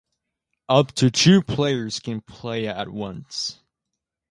Up 0.67 0.93
to 0.93 1.11
two 1.11 1.43
players 1.43 1.99
can 1.99 2.21
play 2.21 2.67
at 2.67 2.89
once. 2.89 3.59